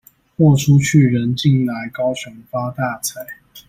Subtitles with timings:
[0.35, 3.23] 貨出去、人進來，高雄發大財！